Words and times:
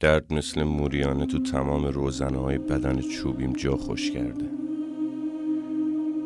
درد 0.00 0.32
مثل 0.32 0.62
موریانه 0.62 1.26
تو 1.26 1.38
تمام 1.38 1.86
روزنه 1.86 2.38
های 2.38 2.58
بدن 2.58 3.00
چوبیم 3.00 3.52
جا 3.52 3.76
خوش 3.76 4.10
کرده. 4.10 4.44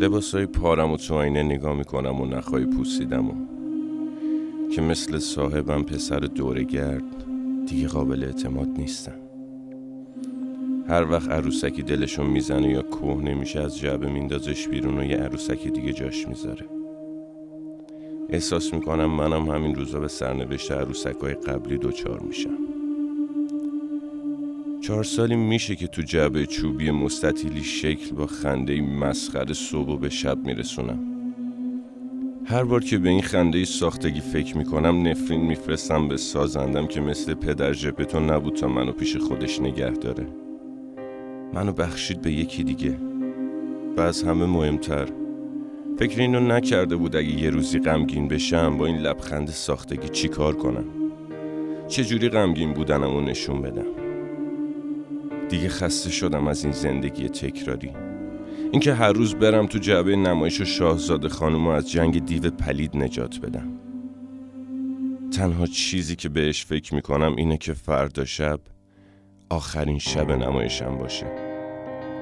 لباس 0.00 0.34
های 0.34 0.46
پارم 0.46 0.90
و 0.92 0.96
تو 0.96 1.14
آینه 1.14 1.42
نگاه 1.42 1.76
می‌کنم 1.76 2.20
و 2.20 2.26
نخواهی 2.26 2.66
پوسیدم 2.66 3.28
و 3.28 3.34
که 4.70 4.82
مثل 4.82 5.18
صاحبم 5.18 5.82
پسر 5.82 6.18
دورگرد 6.18 7.26
دیگه 7.66 7.88
قابل 7.88 8.24
اعتماد 8.24 8.68
نیستم. 8.68 9.18
هر 10.88 11.10
وقت 11.10 11.30
عروسکی 11.30 11.82
دلشون 11.82 12.26
می‌زنه 12.26 12.70
یا 12.70 12.82
کوه 12.82 13.22
نمیشه 13.22 13.60
از 13.60 13.78
جعبه 13.78 14.12
میندازش 14.12 14.68
بیرون 14.68 14.98
و 14.98 15.04
یه 15.04 15.16
عروسکی 15.16 15.70
دیگه 15.70 15.92
جاش 15.92 16.28
می‌ذاره. 16.28 16.66
احساس 18.28 18.74
می‌کنم 18.74 19.10
منم 19.10 19.50
همین 19.50 19.74
روزا 19.74 20.00
به 20.00 20.08
سرنوشت 20.08 20.72
عروسکای 20.72 21.34
قبلی 21.34 21.78
دوچار 21.78 22.20
میشم. 22.20 22.63
چهار 24.86 25.04
سالی 25.04 25.36
میشه 25.36 25.76
که 25.76 25.86
تو 25.86 26.02
جعبه 26.02 26.46
چوبی 26.46 26.90
مستطیلی 26.90 27.62
شکل 27.62 28.14
با 28.14 28.26
خنده 28.26 28.80
مسخره 28.80 29.54
صبح 29.54 29.88
و 29.88 29.96
به 29.96 30.08
شب 30.08 30.38
میرسونم. 30.46 30.98
هر 32.44 32.64
بار 32.64 32.84
که 32.84 32.98
به 32.98 33.08
این 33.08 33.22
خنده 33.22 33.64
ساختگی 33.64 34.20
فکر 34.20 34.56
می‌کنم 34.56 35.08
نفرین 35.08 35.40
میفرستم 35.40 36.08
به 36.08 36.16
سازندم 36.16 36.86
که 36.86 37.00
مثل 37.00 37.34
پدر 37.34 37.72
جپتو 37.72 38.20
نبود 38.20 38.54
تا 38.54 38.68
منو 38.68 38.92
پیش 38.92 39.16
خودش 39.16 39.60
نگه 39.60 39.90
داره. 39.90 40.26
منو 41.54 41.72
بخشید 41.72 42.22
به 42.22 42.32
یکی 42.32 42.64
دیگه. 42.64 42.98
و 43.96 44.00
از 44.00 44.22
همه 44.22 44.46
مهمتر 44.46 45.08
فکر 45.98 46.20
اینو 46.20 46.40
نکرده 46.40 46.96
بود 46.96 47.16
اگه 47.16 47.42
یه 47.42 47.50
روزی 47.50 47.78
غمگین 47.78 48.28
بشم 48.28 48.78
با 48.78 48.86
این 48.86 48.98
لبخند 48.98 49.48
ساختگی 49.48 50.08
چی 50.08 50.28
کار 50.28 50.56
کنم؟ 50.56 50.84
چجوری 51.88 52.28
غمگین 52.28 52.72
بودنم 52.72 53.16
و 53.16 53.20
نشون 53.20 53.62
بدم؟ 53.62 54.03
دیگه 55.48 55.68
خسته 55.68 56.10
شدم 56.10 56.48
از 56.48 56.64
این 56.64 56.72
زندگی 56.72 57.28
تکراری. 57.28 57.90
اینکه 58.72 58.94
هر 58.94 59.12
روز 59.12 59.34
برم 59.34 59.66
تو 59.66 59.78
جعبه 59.78 60.16
نمایش 60.16 60.60
و 60.60 60.64
شاهزاده 60.64 61.28
خانم 61.28 61.66
از 61.66 61.90
جنگ 61.90 62.24
دیو 62.24 62.50
پلید 62.50 62.96
نجات 62.96 63.40
بدم. 63.40 63.68
تنها 65.36 65.66
چیزی 65.66 66.16
که 66.16 66.28
بهش 66.28 66.64
فکر 66.64 66.94
می‌کنم 66.94 67.36
اینه 67.36 67.56
که 67.56 67.72
فردا 67.74 68.24
شب 68.24 68.60
آخرین 69.50 69.98
شب 69.98 70.30
نمایشم 70.30 70.98
باشه. 70.98 71.26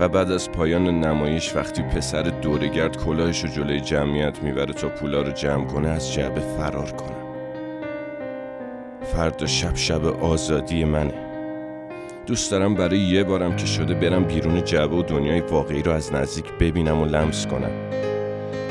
و 0.00 0.08
بعد 0.08 0.30
از 0.30 0.50
پایان 0.50 1.00
نمایش 1.00 1.56
وقتی 1.56 1.82
پسر 1.82 2.22
دورگرد 2.22 2.96
کلاهش 2.96 3.44
رو 3.44 3.50
جلوی 3.50 3.80
جمعیت 3.80 4.42
می‌بره 4.42 4.72
تا 4.72 4.88
پولا 4.88 5.22
رو 5.22 5.32
جمع 5.32 5.64
کنه 5.64 5.88
از 5.88 6.12
جعبه 6.12 6.40
فرار 6.40 6.90
کنم. 6.90 7.20
فردا 9.04 9.46
شب 9.46 9.76
شب 9.76 10.04
آزادی 10.04 10.84
منه. 10.84 11.29
دوست 12.30 12.50
دارم 12.50 12.74
برای 12.74 12.98
یه 12.98 13.24
بارم 13.24 13.56
که 13.56 13.66
شده 13.66 13.94
برم 13.94 14.24
بیرون 14.24 14.64
جعبه 14.64 14.96
و 14.96 15.02
دنیای 15.02 15.40
واقعی 15.40 15.82
رو 15.82 15.92
از 15.92 16.12
نزدیک 16.12 16.44
ببینم 16.60 17.00
و 17.00 17.06
لمس 17.06 17.46
کنم. 17.46 17.90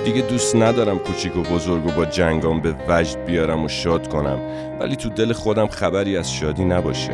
دیگه 0.06 0.22
دوست 0.22 0.56
ندارم 0.56 1.00
کوچیک 1.00 1.38
و 1.38 1.42
بزرگ 1.42 1.86
و 1.86 1.92
با 1.92 2.06
جنگام 2.06 2.62
به 2.62 2.76
وجد 2.88 3.26
بیارم 3.26 3.64
و 3.64 3.68
شاد 3.68 4.08
کنم. 4.08 4.40
ولی 4.80 4.96
تو 4.96 5.10
دل 5.10 5.34
خودم 5.34 5.68
خبری 5.68 6.18
از 6.18 6.34
شادی 6.34 6.66
نباشه. 6.66 7.14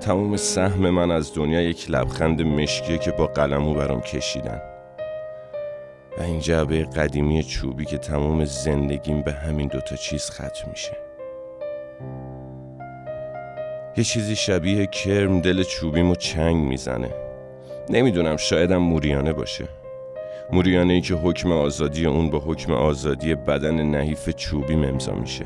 تموم 0.00 0.36
سهم 0.36 0.90
من 0.90 1.10
از 1.10 1.34
دنیا 1.34 1.62
یک 1.62 1.90
لبخند 1.90 2.42
مشکیه 2.42 2.98
که 2.98 3.10
با 3.10 3.26
قلمو 3.26 3.74
برام 3.74 4.00
کشیدن. 4.00 4.60
و 6.18 6.22
این 6.22 6.40
جعبه 6.40 6.84
قدیمی 6.84 7.42
چوبی 7.42 7.84
که 7.84 7.98
تمام 7.98 8.44
زندگیم 8.44 9.22
به 9.22 9.32
همین 9.32 9.68
دوتا 9.68 9.96
چیز 9.96 10.30
ختم 10.30 10.70
میشه. 10.70 11.05
یه 13.96 14.04
چیزی 14.04 14.36
شبیه 14.36 14.86
کرم 14.86 15.40
دل 15.40 15.62
چوبیمو 15.62 16.14
چنگ 16.14 16.56
می‌زنه. 16.56 17.10
نمی‌دونم 17.90 18.36
شایدم 18.36 18.76
موریانه 18.76 19.32
باشه. 19.32 19.68
موریانه 20.52 20.92
ای 20.92 21.00
که 21.00 21.14
حکم 21.14 21.52
آزادی 21.52 22.06
اون 22.06 22.30
با 22.30 22.38
حکم 22.38 22.72
آزادی 22.72 23.34
بدن 23.34 23.82
نحیف 23.82 24.30
چوبی 24.30 24.74
امضا 24.74 25.12
میشه. 25.12 25.44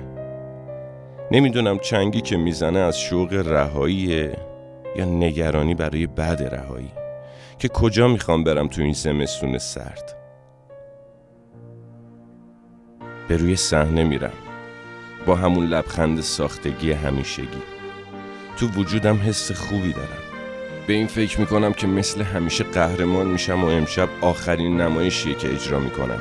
نمی‌دونم 1.30 1.78
چنگی 1.78 2.20
که 2.20 2.36
می‌زنه 2.36 2.78
از 2.78 3.00
شوق 3.00 3.32
رهایی 3.46 4.28
یا 4.96 5.04
نگرانی 5.04 5.74
برای 5.74 6.06
بعد 6.06 6.42
رهایی. 6.42 6.92
که 7.58 7.68
کجا 7.68 8.08
می‌خوام 8.08 8.44
برم 8.44 8.68
تو 8.68 8.82
این 8.82 8.92
زمستون 8.92 9.58
سرد؟ 9.58 10.16
به 13.28 13.36
روی 13.36 13.56
صحنه 13.56 14.04
میرم. 14.04 14.32
با 15.26 15.34
همون 15.34 15.66
لبخند 15.66 16.20
ساختگی 16.20 16.92
همیشگی. 16.92 17.79
تو 18.60 18.66
وجودم 18.66 19.16
حس 19.16 19.52
خوبی 19.52 19.92
دارم. 19.92 20.22
به 20.86 20.92
این 20.92 21.06
فکر 21.06 21.40
می‌کنم 21.40 21.72
که 21.72 21.86
مثل 21.86 22.22
همیشه 22.22 22.64
قهرمان 22.64 23.26
میشم 23.26 23.64
و 23.64 23.66
امشب 23.66 24.08
آخرین 24.20 24.80
نمایشیه 24.80 25.34
که 25.34 25.52
اجرا 25.52 25.78
می‌کنم. 25.80 26.18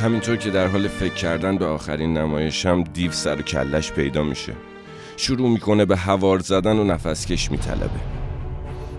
همینطور 0.00 0.36
که 0.36 0.50
در 0.50 0.66
حال 0.66 0.88
فکر 0.88 1.14
کردن 1.14 1.58
به 1.58 1.66
آخرین 1.66 2.18
نمایشم 2.18 2.82
دیو 2.82 3.12
سر 3.12 3.42
کلش 3.42 3.92
پیدا 3.92 4.22
میشه. 4.22 4.52
شروع 5.16 5.50
می‌کنه 5.50 5.84
به 5.84 5.96
هوار 5.96 6.38
زدن 6.38 6.78
و 6.78 6.84
نفسکش 6.84 7.50
میطلبه. 7.50 8.00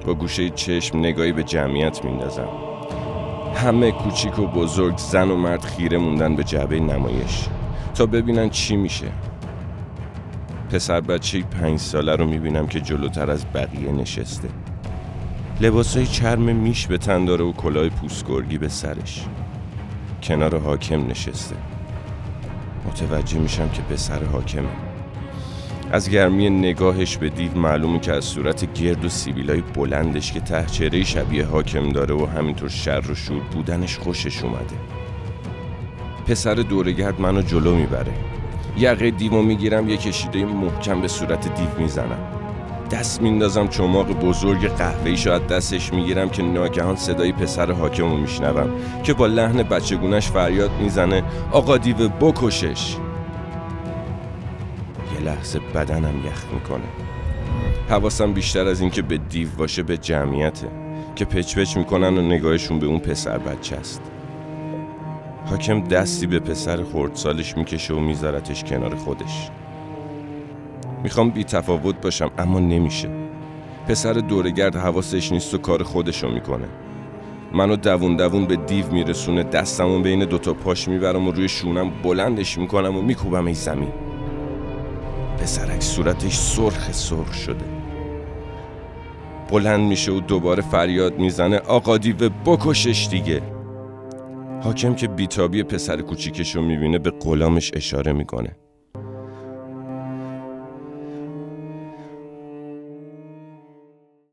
با 0.05 0.13
گوشه 0.13 0.49
چشم 0.49 0.99
نگاهی 0.99 1.31
به 1.31 1.43
جمعیت 1.43 2.05
میندازم. 2.05 2.49
همه 3.55 3.91
کوچیک 3.91 4.39
و 4.39 4.47
بزرگ 4.47 4.97
زن 4.97 5.31
و 5.31 5.35
مرد 5.35 5.61
خیره 5.61 5.97
موندن 5.97 6.35
به 6.35 6.43
جعبه 6.43 6.79
نمایش. 6.79 7.45
تا 7.95 8.05
ببینن 8.05 8.49
چی 8.49 8.75
میشه. 8.75 9.07
پسر 10.71 11.01
بچه 11.01 11.41
پنج 11.41 11.79
ساله 11.79 12.15
رو 12.15 12.27
می‌بینم 12.27 12.67
که 12.67 12.81
جلوتر 12.81 13.31
از 13.31 13.45
بقیه 13.53 13.91
نشسته. 13.91 14.49
لباسای 15.61 16.07
چرم 16.07 16.55
میش 16.55 16.87
به 16.87 16.97
تن 16.97 17.25
داره 17.25 17.45
و 17.45 17.51
کلاه 17.51 17.89
پوسگرگی 17.89 18.57
به 18.57 18.69
سرش. 18.69 19.25
کنار 20.23 20.59
حاکم 20.59 21.07
نشسته. 21.07 21.55
متوجه 22.85 23.39
میشم 23.39 23.69
که 23.69 23.81
پسر 23.81 24.23
حاکمه. 24.23 24.69
از 25.91 26.09
گرمی 26.09 26.49
نگاهش 26.49 27.17
به 27.17 27.29
دیو 27.29 27.57
معلومه 27.57 27.99
که 27.99 28.13
از 28.13 28.25
صورت 28.25 28.73
گرد 28.73 29.05
و 29.05 29.09
سیبیلای 29.09 29.61
بلندش 29.61 30.31
که 30.31 30.39
ته 30.39 31.03
شبیه 31.03 31.45
حاکم 31.45 31.89
داره 31.89 32.15
و 32.15 32.25
همینطور 32.25 32.69
شر 32.69 33.11
و 33.11 33.15
شور 33.15 33.41
بودنش 33.51 33.97
خوشش 33.97 34.43
اومده. 34.43 34.75
پسر 36.27 36.53
دورگرد 36.53 37.21
منو 37.21 37.41
جلو 37.41 37.75
می‌بره. 37.75 38.13
یقه 38.77 39.11
دیوو 39.11 39.41
می‌گیرم 39.41 39.89
یه 39.89 39.97
کشیده 39.97 40.45
محکم 40.45 41.01
به 41.01 41.07
صورت 41.07 41.55
دیو 41.55 41.69
می‌زنم. 41.79 42.19
دست 42.91 43.21
میندازم 43.21 43.67
چماق 43.67 44.11
بزرگ 44.11 44.67
قهوه‌ای 44.67 45.17
شاید 45.17 45.47
دستش 45.47 45.93
می‌گیرم 45.93 46.29
که 46.29 46.43
ناگهان 46.43 46.95
صدای 46.95 47.31
پسر 47.31 47.71
حاکمو 47.71 48.17
میشنوم 48.17 48.69
که 49.03 49.13
با 49.13 49.25
لحن 49.25 49.63
بچگونش 49.63 50.27
فریاد 50.27 50.71
می‌زنه 50.81 51.23
آقا 51.51 51.77
دیو 51.77 52.07
بکشش. 52.07 52.95
یه 55.15 55.21
لحظه 55.25 55.59
بدنم 55.59 56.25
یخ 56.25 56.45
می‌کنه. 56.53 56.87
حواسم 57.89 58.33
بیشتر 58.33 58.67
از 58.67 58.81
اینکه 58.81 59.01
به 59.01 59.17
دیو 59.17 59.47
باشه 59.57 59.83
به 59.83 59.97
جمعیته 59.97 60.67
که 61.15 61.25
پچ 61.25 61.77
می‌کنن 61.77 62.17
و 62.17 62.21
نگاهشون 62.21 62.79
به 62.79 62.85
اون 62.85 62.99
پسر 62.99 63.37
بچه 63.37 63.75
است. 63.75 64.01
حاکم 65.49 65.83
دستی 65.83 66.27
به 66.27 66.39
پسر 66.39 66.83
خردسالش 66.83 67.57
می‌کشه 67.57 67.93
و 67.93 67.99
میذارتش 67.99 68.63
کنار 68.63 68.95
خودش. 68.95 69.49
می‌خوام 71.03 71.29
بی 71.29 71.43
تفاوت 71.43 72.01
باشم 72.01 72.31
اما 72.37 72.59
نمیشه. 72.59 73.09
پسر 73.87 74.13
دورگرد 74.13 74.75
حواسش 74.75 75.31
نیست 75.31 75.53
و 75.53 75.57
کار 75.57 75.83
خودشو 75.83 76.29
می‌کنه. 76.29 76.67
منو 77.53 77.75
دوون 77.75 78.15
دوون 78.15 78.45
به 78.45 78.55
دیو 78.55 78.91
میرسونه 78.91 79.43
دستمو 79.43 79.99
بین 79.99 80.25
دوتا 80.25 80.53
پاش 80.53 80.87
می‌برم 80.87 81.27
و 81.27 81.31
روی 81.31 81.49
شونم 81.49 81.91
بلندش 82.03 82.57
می‌کنم 82.57 82.97
و 82.97 83.01
میکوبم 83.01 83.47
ای 83.47 83.53
زمین. 83.53 83.91
پسرک 85.39 85.81
صورتش 85.81 86.37
سرخ 86.37 86.91
سرخ 86.91 87.33
شده. 87.33 87.65
بلند 89.51 89.89
میشه 89.89 90.11
و 90.11 90.19
دوباره 90.19 90.63
فریاد 90.63 91.19
می‌زنه 91.19 91.57
آقا 91.57 91.97
دیو 91.97 92.29
بکشش 92.45 93.07
دیگه. 93.11 93.41
حاکم 94.61 94.95
که 94.95 95.07
بیتابی 95.07 95.63
پسر 95.63 96.01
کوچیکش 96.01 96.55
رو 96.55 96.61
می‌بینه 96.61 96.99
به 96.99 97.11
غلامش 97.11 97.71
اشاره 97.73 98.13
می‌کنه. 98.13 98.55